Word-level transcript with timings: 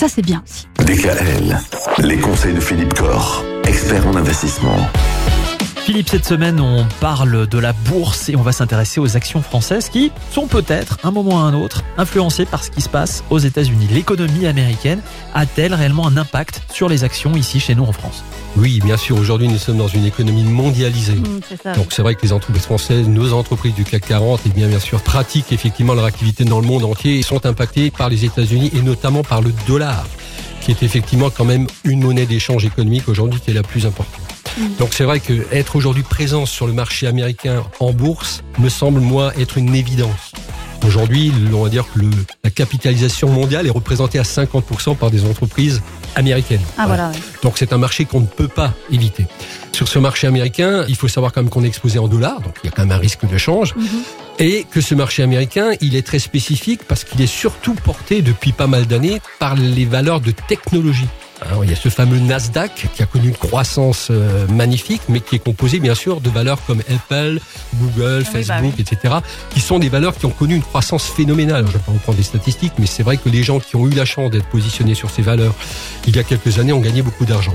Ça, 0.00 0.08
c'est 0.08 0.22
bien. 0.22 0.42
DKL, 0.78 1.58
les 1.98 2.16
conseils 2.16 2.54
de 2.54 2.60
Philippe 2.60 2.94
Corr, 2.94 3.44
expert 3.68 4.06
en 4.06 4.16
investissement. 4.16 4.78
Philippe, 5.84 6.10
cette 6.10 6.26
semaine, 6.26 6.60
on 6.60 6.86
parle 7.00 7.46
de 7.48 7.58
la 7.58 7.72
bourse 7.72 8.28
et 8.28 8.36
on 8.36 8.42
va 8.42 8.52
s'intéresser 8.52 9.00
aux 9.00 9.16
actions 9.16 9.42
françaises 9.42 9.88
qui 9.88 10.12
sont 10.30 10.46
peut-être, 10.46 10.98
un 11.02 11.10
moment 11.10 11.36
ou 11.36 11.38
un 11.38 11.54
autre, 11.54 11.82
influencées 11.96 12.44
par 12.44 12.62
ce 12.62 12.70
qui 12.70 12.82
se 12.82 12.88
passe 12.88 13.24
aux 13.30 13.38
États-Unis. 13.38 13.88
L'économie 13.90 14.46
américaine 14.46 15.00
a-t-elle 15.34 15.74
réellement 15.74 16.06
un 16.06 16.16
impact 16.16 16.62
sur 16.70 16.88
les 16.88 17.02
actions 17.02 17.34
ici 17.34 17.60
chez 17.60 17.74
nous 17.74 17.84
en 17.84 17.92
France? 17.92 18.22
Oui, 18.56 18.80
bien 18.84 18.96
sûr. 18.96 19.16
Aujourd'hui, 19.18 19.48
nous 19.48 19.58
sommes 19.58 19.78
dans 19.78 19.88
une 19.88 20.04
économie 20.04 20.44
mondialisée. 20.44 21.14
Mmh, 21.14 21.40
ça. 21.62 21.72
Donc 21.72 21.92
c'est 21.92 22.02
vrai 22.02 22.14
que 22.14 22.22
les 22.22 22.32
entreprises 22.32 22.64
françaises, 22.64 23.08
nos 23.08 23.32
entreprises 23.32 23.74
du 23.74 23.84
CAC 23.84 24.06
40, 24.06 24.46
et 24.46 24.50
bien 24.50 24.68
bien 24.68 24.80
sûr 24.80 25.00
pratiquent 25.00 25.52
effectivement 25.52 25.94
leur 25.94 26.04
activité 26.04 26.44
dans 26.44 26.60
le 26.60 26.66
monde 26.66 26.84
entier 26.84 27.18
et 27.18 27.22
sont 27.22 27.46
impactées 27.46 27.90
par 27.90 28.10
les 28.10 28.24
États-Unis 28.24 28.70
et 28.74 28.82
notamment 28.82 29.22
par 29.22 29.40
le 29.40 29.52
dollar, 29.66 30.06
qui 30.60 30.72
est 30.72 30.82
effectivement 30.82 31.30
quand 31.30 31.46
même 31.46 31.66
une 31.84 32.02
monnaie 32.02 32.26
d'échange 32.26 32.64
économique 32.64 33.08
aujourd'hui 33.08 33.40
qui 33.40 33.50
est 33.50 33.54
la 33.54 33.62
plus 33.62 33.86
importante. 33.86 34.29
Donc 34.78 34.90
c'est 34.92 35.04
vrai 35.04 35.20
que 35.20 35.46
être 35.52 35.76
aujourd'hui 35.76 36.02
présent 36.02 36.46
sur 36.46 36.66
le 36.66 36.72
marché 36.72 37.06
américain 37.06 37.62
en 37.80 37.92
bourse 37.92 38.42
me 38.58 38.68
semble 38.68 39.00
moi 39.00 39.32
être 39.38 39.58
une 39.58 39.74
évidence. 39.74 40.32
Aujourd'hui, 40.86 41.30
on 41.52 41.62
va 41.62 41.68
dire 41.68 41.84
que 41.92 41.98
le- 41.98 42.10
la 42.42 42.50
capitalisation 42.50 43.28
mondiale 43.28 43.66
est 43.66 43.70
représentée 43.70 44.18
à 44.18 44.22
50% 44.24 44.94
par 44.96 45.10
des 45.10 45.26
entreprises 45.26 45.82
américaines. 46.16 46.62
Ah, 46.78 46.86
voilà. 46.86 47.10
ouais. 47.10 47.16
Donc 47.42 47.54
c'est 47.58 47.72
un 47.74 47.78
marché 47.78 48.06
qu'on 48.06 48.20
ne 48.20 48.26
peut 48.26 48.48
pas 48.48 48.72
éviter. 48.90 49.26
Sur 49.72 49.88
ce 49.88 49.98
marché 49.98 50.26
américain, 50.26 50.84
il 50.88 50.96
faut 50.96 51.06
savoir 51.08 51.32
quand 51.32 51.42
même 51.42 51.50
qu'on 51.50 51.64
est 51.64 51.68
exposé 51.68 51.98
en 51.98 52.08
dollars, 52.08 52.40
donc 52.40 52.54
il 52.64 52.66
y 52.66 52.72
a 52.72 52.72
quand 52.74 52.82
même 52.82 52.92
un 52.92 52.98
risque 53.00 53.26
de 53.30 53.36
change. 53.38 53.74
Et 54.38 54.64
que 54.70 54.80
ce 54.80 54.94
marché 54.94 55.22
américain, 55.22 55.72
il 55.82 55.96
est 55.96 56.06
très 56.06 56.18
spécifique 56.18 56.80
parce 56.88 57.04
qu'il 57.04 57.20
est 57.20 57.26
surtout 57.26 57.74
porté 57.74 58.22
depuis 58.22 58.52
pas 58.52 58.66
mal 58.66 58.86
d'années 58.86 59.20
par 59.38 59.54
les 59.56 59.84
valeurs 59.84 60.20
de 60.22 60.30
technologie. 60.30 61.08
Alors, 61.42 61.64
il 61.64 61.70
y 61.70 61.72
a 61.72 61.76
ce 61.76 61.88
fameux 61.88 62.18
Nasdaq 62.18 62.88
qui 62.94 63.02
a 63.02 63.06
connu 63.06 63.28
une 63.28 63.36
croissance 63.36 64.08
euh, 64.10 64.46
magnifique, 64.48 65.02
mais 65.08 65.20
qui 65.20 65.36
est 65.36 65.40
composé 65.40 65.80
bien 65.80 65.94
sûr 65.94 66.20
de 66.20 66.28
valeurs 66.28 66.58
comme 66.66 66.80
Apple, 66.80 67.40
Google, 67.76 68.18
Oui, 68.18 68.24
bah 68.24 68.30
Facebook, 68.30 68.74
etc., 68.78 69.14
qui 69.50 69.60
sont 69.60 69.78
des 69.78 69.88
valeurs 69.88 70.16
qui 70.16 70.26
ont 70.26 70.30
connu 70.30 70.54
une 70.54 70.62
croissance 70.62 71.06
phénoménale. 71.06 71.64
Je 71.66 71.72
ne 71.72 71.72
vais 71.72 71.84
pas 71.84 71.92
vous 71.92 71.98
prendre 71.98 72.18
des 72.18 72.24
statistiques, 72.24 72.74
mais 72.78 72.86
c'est 72.86 73.02
vrai 73.02 73.16
que 73.16 73.28
les 73.28 73.42
gens 73.42 73.58
qui 73.58 73.76
ont 73.76 73.86
eu 73.86 73.90
la 73.90 74.04
chance 74.04 74.30
d'être 74.30 74.48
positionnés 74.48 74.94
sur 74.94 75.10
ces 75.10 75.22
valeurs 75.22 75.54
il 76.06 76.16
y 76.16 76.18
a 76.18 76.24
quelques 76.24 76.58
années 76.58 76.72
ont 76.72 76.80
gagné 76.80 77.02
beaucoup 77.02 77.24
d'argent. 77.24 77.54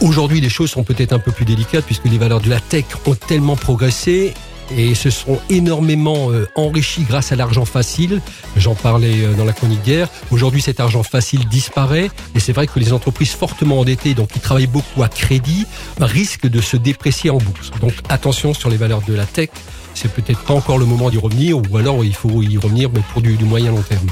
Aujourd'hui, 0.00 0.40
les 0.40 0.48
choses 0.48 0.70
sont 0.70 0.84
peut-être 0.84 1.12
un 1.12 1.18
peu 1.18 1.32
plus 1.32 1.44
délicates 1.44 1.84
puisque 1.84 2.04
les 2.04 2.18
valeurs 2.18 2.40
de 2.40 2.48
la 2.48 2.60
tech 2.60 2.84
ont 3.06 3.14
tellement 3.14 3.56
progressé 3.56 4.34
et 4.76 4.94
se 4.94 5.10
sont 5.10 5.38
énormément 5.48 6.30
euh, 6.30 6.48
enrichis 6.54 7.02
grâce 7.02 7.32
à 7.32 7.36
l'argent 7.36 7.64
facile. 7.64 8.20
J'en 8.56 8.74
parlais 8.74 9.24
euh, 9.24 9.34
dans 9.34 9.44
la 9.44 9.52
chronique 9.52 9.82
guerre. 9.82 10.08
Aujourd'hui, 10.30 10.62
cet 10.62 10.80
argent 10.80 11.02
facile 11.02 11.46
disparaît 11.48 12.10
et 12.34 12.40
c'est 12.40 12.52
vrai 12.52 12.66
que 12.66 12.78
les 12.78 12.92
entreprises 12.92 13.32
fortement 13.32 13.80
endettées, 13.80 14.14
donc 14.14 14.28
qui 14.28 14.40
travaillent 14.40 14.66
beaucoup 14.66 15.02
à 15.02 15.08
crédit, 15.08 15.66
risquent 16.00 16.48
de 16.48 16.60
se 16.60 16.76
déprécier 16.76 17.30
en 17.30 17.38
bourse. 17.38 17.70
Donc 17.80 17.94
attention 18.08 18.54
sur 18.54 18.70
les 18.70 18.76
valeurs 18.76 19.02
de 19.06 19.14
la 19.14 19.26
tech. 19.26 19.50
C'est 19.94 20.12
peut-être 20.12 20.40
pas 20.40 20.54
encore 20.54 20.78
le 20.78 20.86
moment 20.86 21.10
d'y 21.10 21.18
revenir, 21.18 21.58
ou 21.58 21.76
alors 21.76 22.04
il 22.04 22.14
faut 22.14 22.42
y 22.42 22.56
revenir 22.56 22.90
mais 22.92 23.00
pour 23.12 23.22
du, 23.22 23.36
du 23.36 23.44
moyen 23.44 23.70
long 23.70 23.82
terme. 23.82 24.06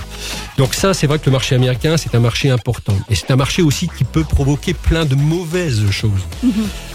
Donc 0.56 0.74
ça, 0.74 0.92
c'est 0.94 1.06
vrai 1.06 1.18
que 1.18 1.26
le 1.26 1.32
marché 1.32 1.54
américain, 1.54 1.96
c'est 1.96 2.14
un 2.14 2.20
marché 2.20 2.50
important. 2.50 2.94
Et 3.10 3.14
c'est 3.14 3.30
un 3.30 3.36
marché 3.36 3.62
aussi 3.62 3.88
qui 3.96 4.04
peut 4.04 4.24
provoquer 4.24 4.74
plein 4.74 5.04
de 5.04 5.14
mauvaises 5.14 5.88
choses. 5.90 6.20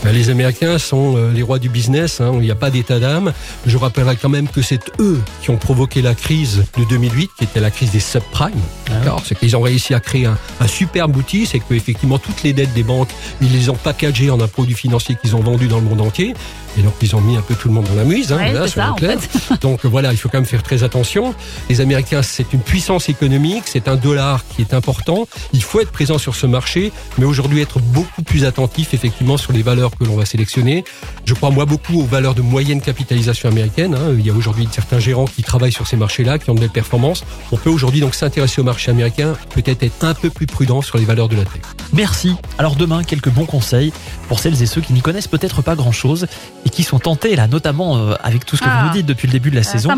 Ben, 0.04 0.12
les 0.12 0.30
Américains 0.30 0.78
sont 0.78 1.16
euh, 1.16 1.32
les 1.34 1.42
rois 1.42 1.60
du 1.60 1.70
business, 1.70 2.20
hein, 2.22 2.32
il 2.36 2.42
n'y 2.42 2.52
a 2.52 2.56
pas 2.56 2.70
d'état 2.70 3.00
d'âme. 3.00 3.32
Je 3.66 3.78
rappellerai 3.78 4.18
quand 4.18 4.30
même 4.30 4.48
que 4.48 4.62
c'est 4.62 4.82
eux 5.00 5.22
qui 5.42 5.50
ont 5.50 5.58
provoqué 5.58 6.02
la 6.02 6.14
crise 6.14 6.66
de 6.78 6.84
2008, 6.86 7.32
qui 7.38 7.44
était 7.46 7.60
la 7.62 7.72
crise 7.72 7.92
des 7.92 8.00
subprimes. 8.00 8.52
D'accord? 8.90 9.22
C'est 9.26 9.38
qu'ils 9.38 9.56
ont 9.56 9.62
réussi 9.62 9.94
à 9.94 10.00
créer 10.00 10.26
un, 10.26 10.38
un 10.60 10.68
superbe 10.68 11.16
outil, 11.16 11.46
c'est 11.46 11.60
que 11.60 11.74
effectivement 11.74 12.20
toutes 12.20 12.44
les 12.44 12.54
dettes 12.54 12.74
des 12.74 12.84
banques, 12.84 13.10
ils 13.42 13.52
les 13.52 13.70
ont 13.70 13.76
packagées 13.76 14.30
en 14.30 14.40
un 14.42 14.48
produit 14.48 14.76
financier 14.76 15.16
qu'ils 15.22 15.36
ont 15.36 15.42
vendu 15.42 15.68
dans 15.68 15.80
le 15.80 15.86
monde 15.86 16.02
entier. 16.02 16.34
Et 16.78 16.82
donc 16.82 16.94
ils 17.02 17.16
ont 17.16 17.22
mis 17.22 17.38
un 17.38 17.42
peu 17.42 17.54
tout 17.56 17.68
le 17.68 17.74
monde 17.74 17.86
dans 17.88 17.96
la 17.96 18.04
muse. 18.04 18.32
Hein, 18.34 18.38
Ouais, 18.38 18.68
ça, 18.74 18.92
en 18.92 18.96
clairs. 18.96 19.18
Donc 19.62 19.86
voilà, 19.86 20.12
il 20.12 20.18
faut 20.18 20.30
quand 20.30 20.38
même 20.38 20.46
faire 20.46 20.64
très 20.64 20.84
attention. 20.84 21.34
Les 21.70 21.82
Américains, 21.82 22.22
c'est 22.22 22.54
une 22.54 22.60
puissance 22.62 23.10
économique, 23.10 23.64
c'est 23.66 23.88
un 23.88 23.96
dollar 23.96 24.44
qui 24.48 24.62
est 24.62 24.74
important. 24.74 25.28
Il 25.54 25.64
faut 25.64 25.80
être 25.80 25.92
présent 25.92 26.18
sur 26.18 26.36
ce 26.36 26.46
marché, 26.48 26.92
mais 27.18 27.26
aujourd'hui 27.26 27.62
être 27.62 27.80
beaucoup 27.80 28.24
plus 28.24 28.46
attentif 28.46 28.94
effectivement 28.94 29.38
sur 29.38 29.54
les 29.54 29.62
valeurs 29.62 29.92
que 29.98 30.04
l'on 30.04 30.16
va 30.16 30.26
sélectionner. 30.26 30.84
Je 31.26 31.34
crois 31.34 31.50
moi 31.52 31.66
beaucoup 31.66 32.02
aux 32.02 32.06
valeurs 32.06 32.36
de 32.36 32.42
moyenne 32.42 32.82
capitalisation 32.82 33.50
américaine. 33.50 33.96
hein. 33.96 34.16
Il 34.18 34.26
y 34.26 34.30
a 34.30 34.34
aujourd'hui 34.34 34.68
certains 34.72 35.00
gérants 35.00 35.26
qui 35.26 35.44
travaillent 35.44 35.72
sur 35.72 35.88
ces 35.88 35.98
marchés-là, 35.98 36.40
qui 36.40 36.50
ont 36.50 36.56
de 36.56 36.60
belles 36.60 36.70
performances. 36.70 37.24
On 37.52 37.58
peut 37.58 37.70
aujourd'hui 37.70 38.02
donc 38.02 38.16
s'intéresser 38.16 38.62
au 38.62 38.64
marché 38.64 38.92
américain, 38.92 39.36
peut-être 39.54 39.84
être 39.84 40.04
un 40.04 40.14
peu 40.14 40.30
plus 40.30 40.48
prudent 40.48 40.82
sur 40.82 40.98
les 40.98 41.06
valeurs 41.06 41.30
de 41.30 41.36
la 41.36 41.44
tech. 41.44 41.62
Merci. 41.94 42.36
Alors 42.58 42.76
demain, 42.76 43.04
quelques 43.04 43.30
bons 43.30 43.46
conseils 43.46 43.94
pour 44.28 44.40
celles 44.40 44.62
et 44.62 44.66
ceux 44.66 44.82
qui 44.82 44.94
n'y 44.94 45.02
connaissent 45.02 45.28
peut-être 45.28 45.62
pas 45.62 45.76
grand-chose 45.76 46.28
qui 46.74 46.84
sont 46.84 47.00
tentés, 47.00 47.36
là, 47.36 47.48
notamment 47.48 47.98
euh, 47.98 48.16
avec 48.24 48.46
tout 48.46 48.56
ce 48.58 48.62
que 48.62 48.68
Ah. 48.70 48.82
vous 48.82 48.88
nous 48.88 48.94
dites 48.94 49.06
depuis 49.06 49.28
le 49.28 49.32
début 49.34 49.50
de 49.50 49.56
la 49.56 49.62
Euh, 49.62 49.64
saison, 49.64 49.90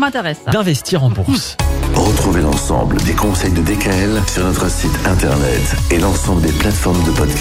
d'investir 0.52 1.02
en 1.04 1.10
bourse. 1.10 1.56
Retrouvez 1.94 2.42
l'ensemble 2.42 2.96
des 3.02 3.12
conseils 3.12 3.52
de 3.52 3.62
DKL 3.62 4.20
sur 4.32 4.44
notre 4.44 4.70
site 4.70 4.90
internet 5.06 5.76
et 5.90 5.98
l'ensemble 5.98 6.42
des 6.42 6.52
plateformes 6.52 7.02
de 7.04 7.10
podcast. 7.10 7.34